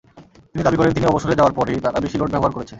[0.51, 2.69] তিনি দাবি করেন, তিনি অবসরে যাওয়ার পরই তারা বেশি লোড ব্যবহার করেছে।